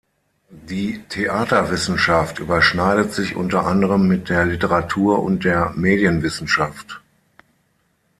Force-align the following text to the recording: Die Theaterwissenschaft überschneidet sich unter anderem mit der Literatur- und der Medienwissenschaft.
Die 0.49 1.03
Theaterwissenschaft 1.09 2.39
überschneidet 2.39 3.13
sich 3.13 3.35
unter 3.35 3.67
anderem 3.67 4.07
mit 4.07 4.29
der 4.29 4.45
Literatur- 4.45 5.21
und 5.21 5.43
der 5.45 5.73
Medienwissenschaft. 5.75 7.01